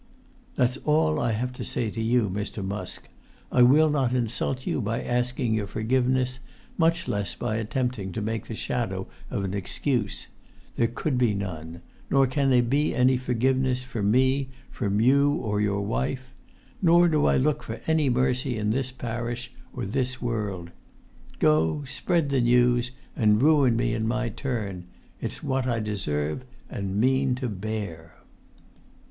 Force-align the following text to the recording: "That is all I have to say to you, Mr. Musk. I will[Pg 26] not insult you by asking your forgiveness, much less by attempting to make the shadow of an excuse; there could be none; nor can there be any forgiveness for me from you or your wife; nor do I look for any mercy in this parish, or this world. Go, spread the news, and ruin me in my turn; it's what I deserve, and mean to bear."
"That 0.55 0.71
is 0.77 0.77
all 0.77 1.19
I 1.19 1.33
have 1.33 1.53
to 1.53 1.63
say 1.63 1.91
to 1.91 2.01
you, 2.01 2.27
Mr. 2.27 2.65
Musk. 2.65 3.07
I 3.51 3.61
will[Pg 3.61 3.91
26] 3.91 3.91
not 3.91 4.13
insult 4.15 4.65
you 4.65 4.81
by 4.81 5.03
asking 5.03 5.53
your 5.53 5.67
forgiveness, 5.67 6.39
much 6.75 7.07
less 7.07 7.35
by 7.35 7.57
attempting 7.57 8.11
to 8.13 8.19
make 8.23 8.47
the 8.47 8.55
shadow 8.55 9.05
of 9.29 9.43
an 9.43 9.53
excuse; 9.53 10.25
there 10.75 10.87
could 10.87 11.19
be 11.19 11.35
none; 11.35 11.83
nor 12.09 12.25
can 12.25 12.49
there 12.49 12.63
be 12.63 12.95
any 12.95 13.15
forgiveness 13.15 13.83
for 13.83 14.01
me 14.01 14.49
from 14.71 14.99
you 14.99 15.33
or 15.33 15.61
your 15.61 15.81
wife; 15.81 16.33
nor 16.81 17.07
do 17.07 17.27
I 17.27 17.37
look 17.37 17.61
for 17.61 17.79
any 17.85 18.09
mercy 18.09 18.57
in 18.57 18.71
this 18.71 18.91
parish, 18.91 19.51
or 19.71 19.85
this 19.85 20.19
world. 20.19 20.71
Go, 21.37 21.83
spread 21.85 22.29
the 22.31 22.41
news, 22.41 22.89
and 23.15 23.39
ruin 23.39 23.75
me 23.75 23.93
in 23.93 24.07
my 24.07 24.29
turn; 24.29 24.85
it's 25.21 25.43
what 25.43 25.67
I 25.67 25.79
deserve, 25.79 26.43
and 26.71 26.99
mean 26.99 27.35
to 27.35 27.47
bear." 27.47 28.17